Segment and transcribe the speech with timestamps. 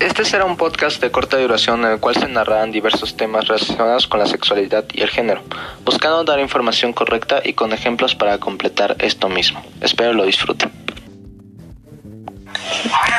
[0.00, 4.06] Este será un podcast de corta duración en el cual se narrarán diversos temas relacionados
[4.06, 5.42] con la sexualidad y el género,
[5.84, 9.62] buscando dar información correcta y con ejemplos para completar esto mismo.
[9.82, 10.72] Espero lo disfruten.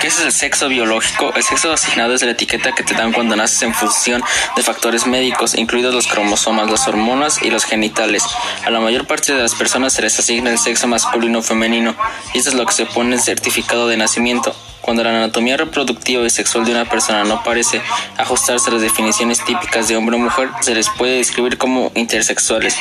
[0.02, 1.32] ¿Qué es el sexo biológico?
[1.36, 4.24] El sexo asignado es la etiqueta que te dan cuando naces en función
[4.56, 8.24] de factores médicos, incluidos los cromosomas, las hormonas y los genitales.
[8.66, 11.96] A la mayor parte de las personas se les asigna el sexo masculino o femenino,
[12.34, 14.56] y esto es lo que se pone en el certificado de nacimiento.
[14.82, 17.82] Cuando la anatomía reproductiva y sexual de una persona no parece
[18.18, 22.76] ajustarse a las definiciones típicas de hombre o mujer, se les puede describir como intersexuales.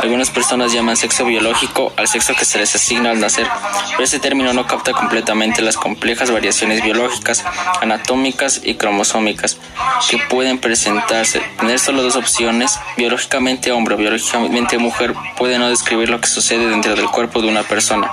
[0.00, 3.46] Algunas personas llaman sexo biológico al sexo que se les asigna al nacer,
[3.90, 7.44] pero ese término no capta completamente las complejas variaciones biológicas,
[7.80, 9.58] anatómicas y cromosómicas
[10.10, 11.40] que pueden presentarse.
[11.58, 16.68] Tener solo dos opciones, biológicamente hombre o biológicamente mujer, puede no describir lo que sucede
[16.68, 18.10] dentro del cuerpo de una persona.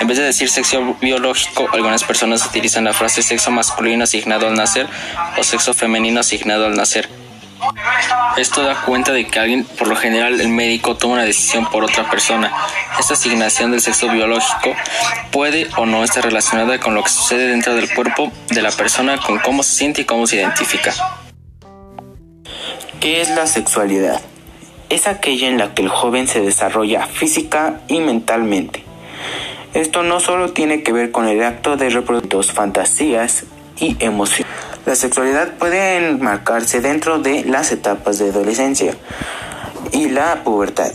[0.00, 4.54] En vez de decir sexo biológico, algunas personas utilizan la frase sexo masculino asignado al
[4.54, 4.86] nacer
[5.36, 7.08] o sexo femenino asignado al nacer.
[8.36, 11.84] Esto da cuenta de que alguien, por lo general el médico, toma una decisión por
[11.84, 12.52] otra persona.
[12.98, 14.74] Esta asignación del sexo biológico
[15.30, 19.18] puede o no estar relacionada con lo que sucede dentro del cuerpo de la persona,
[19.18, 20.94] con cómo se siente y cómo se identifica.
[23.00, 24.20] ¿Qué es la sexualidad?
[24.88, 28.89] Es aquella en la que el joven se desarrolla física y mentalmente
[29.74, 33.44] esto no solo tiene que ver con el acto de reproducir fantasías
[33.78, 34.52] y emociones.
[34.84, 38.96] La sexualidad puede enmarcarse dentro de las etapas de adolescencia
[39.92, 40.92] y la pubertad.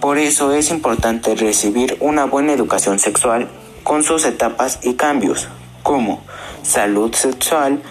[0.00, 3.48] Por eso es importante recibir una buena educación sexual
[3.82, 5.48] con sus etapas y cambios,
[5.82, 6.22] como
[6.62, 7.82] salud sexual,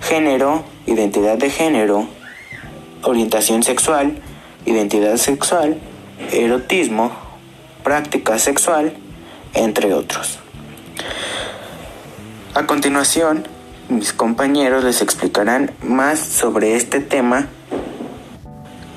[0.00, 2.06] género, identidad de género,
[3.02, 4.22] orientación sexual,
[4.64, 5.80] identidad sexual,
[6.30, 7.10] erotismo,
[7.82, 8.96] práctica sexual,
[9.54, 10.38] entre otros.
[12.54, 13.46] A continuación,
[13.88, 17.48] mis compañeros les explicarán más sobre este tema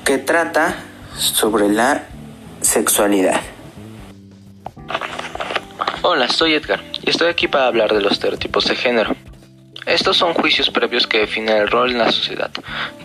[0.04, 0.76] que trata
[1.16, 2.04] sobre la
[2.60, 3.40] sexualidad.
[6.02, 9.14] Hola, soy Edgar y estoy aquí para hablar de los estereotipos de género.
[9.88, 12.50] Estos son juicios previos que definen el rol en la sociedad,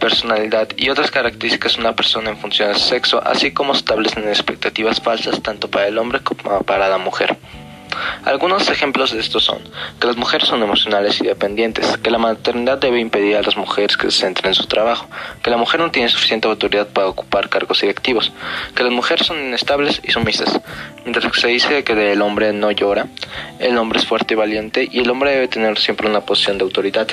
[0.01, 4.27] personalidad y otras características de una persona en función de su sexo, así como establecen
[4.27, 7.37] expectativas falsas tanto para el hombre como para la mujer.
[8.33, 9.59] Algunos ejemplos de esto son
[9.99, 13.95] que las mujeres son emocionales y dependientes, que la maternidad debe impedir a las mujeres
[13.95, 15.07] que se centren en su trabajo,
[15.43, 18.33] que la mujer no tiene suficiente autoridad para ocupar cargos directivos,
[18.75, 20.59] que las mujeres son inestables y sumisas,
[21.03, 23.05] mientras que se dice que el hombre no llora,
[23.59, 26.63] el hombre es fuerte y valiente y el hombre debe tener siempre una posición de
[26.63, 27.07] autoridad.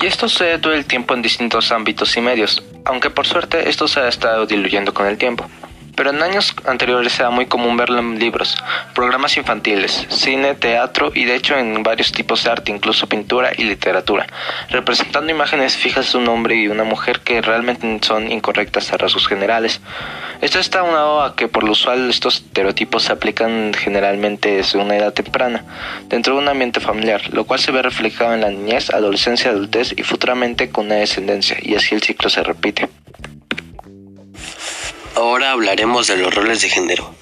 [0.00, 3.86] Y esto sucede todo el tiempo en distintos ámbitos y medios, aunque por suerte esto
[3.86, 5.48] se ha estado diluyendo con el tiempo
[5.98, 8.56] pero en años anteriores era muy común verlo en libros,
[8.94, 13.64] programas infantiles, cine, teatro y de hecho en varios tipos de arte, incluso pintura y
[13.64, 14.28] literatura,
[14.70, 19.26] representando imágenes fijas de un hombre y una mujer que realmente son incorrectas a rasgos
[19.26, 19.80] generales.
[20.40, 24.94] Esto está unado a que por lo usual estos estereotipos se aplican generalmente desde una
[24.94, 25.64] edad temprana,
[26.04, 29.94] dentro de un ambiente familiar, lo cual se ve reflejado en la niñez, adolescencia, adultez
[29.96, 32.88] y futuramente con una descendencia, y así el ciclo se repite.
[35.18, 37.12] Ahora hablaremos de los roles de género.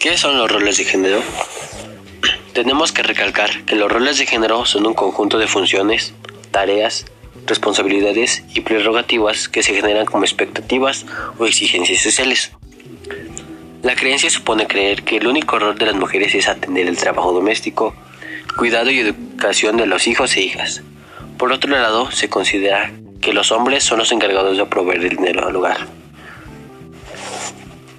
[0.00, 1.22] ¿Qué son los roles de género?
[2.54, 6.12] Tenemos que recalcar que los roles de género son un conjunto de funciones,
[6.50, 7.04] tareas,
[7.46, 11.06] responsabilidades y prerrogativas que se generan como expectativas
[11.38, 12.50] o exigencias sociales.
[13.84, 17.32] La creencia supone creer que el único rol de las mujeres es atender el trabajo
[17.32, 17.94] doméstico,
[18.56, 20.82] cuidado y educación de los hijos e hijas.
[21.38, 22.90] Por otro lado, se considera
[23.20, 26.01] que los hombres son los encargados de proveer el dinero al hogar.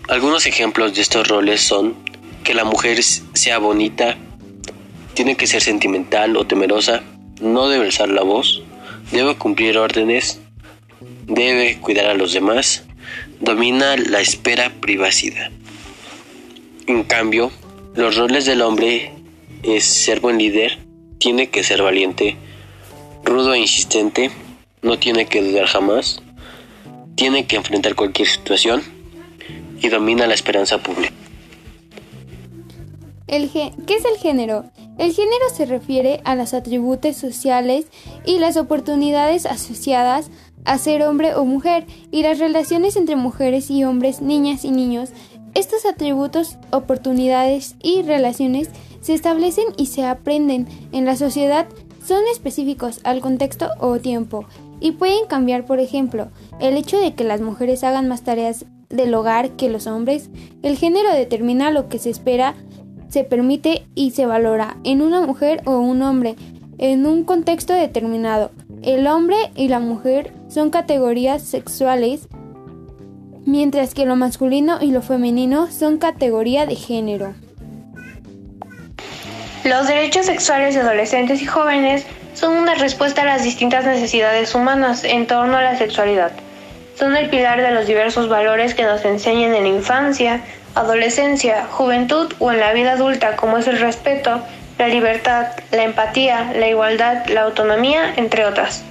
[0.10, 1.96] Algunos ejemplos de estos roles son
[2.44, 4.18] que la mujer sea bonita,
[5.14, 7.04] tiene que ser sentimental o temerosa,
[7.40, 8.64] no debe alzar la voz,
[9.14, 10.42] debe cumplir órdenes,
[11.26, 12.84] debe cuidar a los demás,
[13.40, 15.52] domina la espera privacidad.
[16.86, 17.52] En cambio,
[17.96, 19.14] los roles del hombre
[19.64, 20.80] es ser buen líder,
[21.18, 22.36] tiene que ser valiente,
[23.24, 24.32] rudo e insistente,
[24.82, 26.22] no tiene que dudar jamás,
[27.16, 28.84] tiene que enfrentar cualquier situación,
[29.84, 31.14] y domina la esperanza pública.
[33.28, 34.64] El ¿Qué es el género?
[34.98, 37.88] El género se refiere a los atributos sociales
[38.26, 40.30] y las oportunidades asociadas
[40.66, 45.10] a ser hombre o mujer y las relaciones entre mujeres y hombres, niñas y niños.
[45.54, 48.70] Estos atributos, oportunidades y relaciones
[49.02, 51.68] se establecen y se aprenden en la sociedad,
[52.06, 54.46] son específicos al contexto o tiempo
[54.80, 59.14] y pueden cambiar, por ejemplo, el hecho de que las mujeres hagan más tareas del
[59.14, 60.30] hogar que los hombres,
[60.62, 62.56] el género determina lo que se espera
[63.14, 66.36] se permite y se valora en una mujer o un hombre
[66.80, 68.50] en un contexto determinado.
[68.82, 72.28] El hombre y la mujer son categorías sexuales,
[73.46, 77.36] mientras que lo masculino y lo femenino son categoría de género.
[79.64, 85.04] Los derechos sexuales de adolescentes y jóvenes son una respuesta a las distintas necesidades humanas
[85.04, 86.32] en torno a la sexualidad.
[86.98, 90.42] Son el pilar de los diversos valores que nos enseñan en la infancia,
[90.76, 94.42] adolescencia, juventud o en la vida adulta, como es el respeto,
[94.78, 98.84] la libertad, la empatía, la igualdad, la autonomía, entre otras.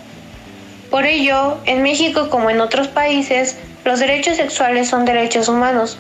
[0.91, 5.99] Por ello, en México como en otros países, los derechos sexuales son derechos humanos,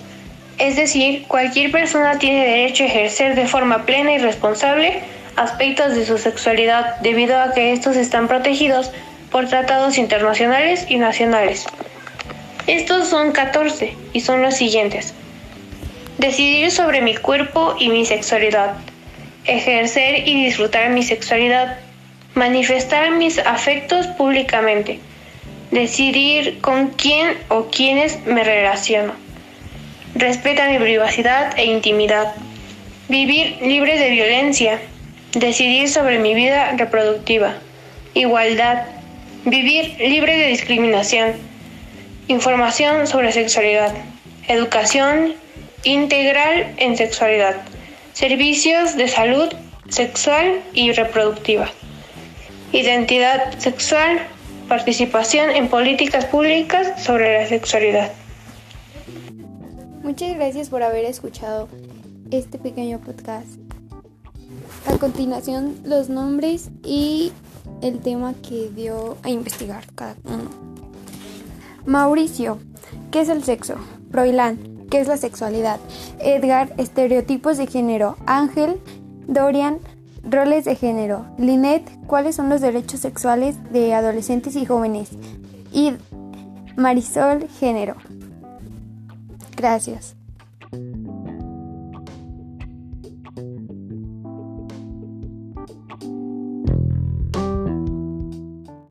[0.59, 5.03] es decir, cualquier persona tiene derecho a ejercer de forma plena y responsable
[5.37, 8.91] aspectos de su sexualidad debido a que estos están protegidos
[9.31, 11.67] por tratados internacionales y nacionales.
[12.69, 15.15] Estos son 14 y son los siguientes.
[16.19, 18.77] Decidir sobre mi cuerpo y mi sexualidad.
[19.45, 21.79] Ejercer y disfrutar mi sexualidad.
[22.35, 25.01] Manifestar mis afectos públicamente.
[25.73, 29.15] Decidir con quién o quiénes me relaciono.
[30.15, 32.33] Respeta mi privacidad e intimidad.
[33.09, 34.79] Vivir libre de violencia.
[35.33, 37.55] Decidir sobre mi vida reproductiva.
[38.15, 38.85] Igualdad.
[39.45, 41.52] Vivir libre de discriminación.
[42.29, 43.93] Información sobre sexualidad.
[44.47, 45.35] Educación
[45.85, 47.57] integral en sexualidad.
[48.13, 49.53] Servicios de salud
[49.89, 51.69] sexual y reproductiva.
[52.73, 54.21] Identidad sexual.
[54.69, 58.13] Participación en políticas públicas sobre la sexualidad.
[60.03, 61.69] Muchas gracias por haber escuchado
[62.31, 63.49] este pequeño podcast.
[64.87, 67.33] A continuación, los nombres y
[67.83, 70.72] el tema que dio a investigar cada uno.
[71.87, 72.59] Mauricio,
[73.11, 73.75] ¿qué es el sexo?
[74.11, 75.81] Proilán, ¿qué es la sexualidad?
[76.21, 78.17] Edgar, estereotipos de género.
[78.27, 78.81] Ángel,
[79.27, 79.79] Dorian,
[80.23, 81.27] roles de género.
[81.39, 85.11] Linet, ¿cuáles son los derechos sexuales de adolescentes y jóvenes?
[85.73, 85.95] Y
[86.77, 87.97] Marisol, género.
[89.57, 90.17] Gracias.